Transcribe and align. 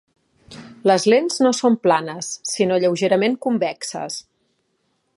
Les 0.91 1.05
lents 1.13 1.37
no 1.47 1.51
són 1.57 1.77
planes 1.85 2.31
sinó 2.55 2.81
lleugerament 2.85 3.39
convexes. 3.47 4.21